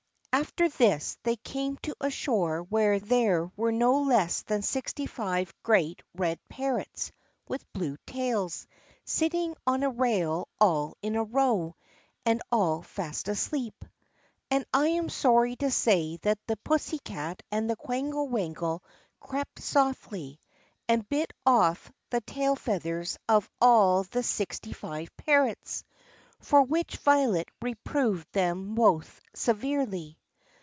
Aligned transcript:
After 0.33 0.69
this 0.69 1.17
they 1.23 1.35
came 1.35 1.75
to 1.83 1.93
a 1.99 2.09
shore 2.09 2.63
where 2.63 2.99
there 2.99 3.51
were 3.57 3.71
no 3.71 4.03
less 4.03 4.43
than 4.43 4.61
sixty 4.61 5.05
five 5.05 5.53
great 5.61 6.01
red 6.15 6.39
parrots 6.47 7.11
with 7.49 7.69
blue 7.73 7.97
tails, 8.07 8.65
sitting 9.03 9.55
on 9.67 9.83
a 9.83 9.89
rail 9.89 10.47
all 10.59 10.97
of 11.03 11.15
a 11.15 11.23
row, 11.23 11.75
and 12.25 12.41
all 12.51 12.81
fast 12.81 13.27
asleep. 13.27 13.83
And 14.49 14.65
I 14.73 14.87
am 14.87 15.09
sorry 15.09 15.57
to 15.57 15.69
say 15.69 16.15
that 16.21 16.39
the 16.47 16.57
pussy 16.57 16.99
cat 16.99 17.43
and 17.51 17.69
the 17.69 17.75
quangle 17.75 18.29
wangle 18.29 18.83
crept 19.19 19.61
softly, 19.61 20.39
and 20.87 21.07
bit 21.09 21.33
off 21.45 21.91
the 22.09 22.21
tail 22.21 22.55
feathers 22.55 23.17
of 23.27 23.49
all 23.59 24.03
the 24.03 24.23
sixty 24.23 24.71
five 24.73 25.15
parrots, 25.17 25.83
for 26.39 26.61
which 26.63 26.97
Violet 26.97 27.49
reproved 27.61 28.31
them 28.31 28.73
both 28.75 29.19
severely. 29.35 30.17